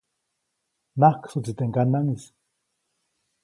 [0.99, 2.23] Najksuʼtsi teʼ ŋganaŋʼis.